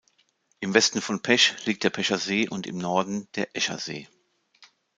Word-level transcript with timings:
Im 0.61 0.73
Westen 0.73 0.99
von 0.99 1.21
Pesch 1.21 1.63
liegt 1.67 1.83
der 1.83 1.91
Pescher 1.91 2.17
See 2.17 2.49
und 2.49 2.65
im 2.65 2.79
Norden 2.79 3.27
der 3.35 3.55
Escher 3.55 3.77
See. 3.77 4.07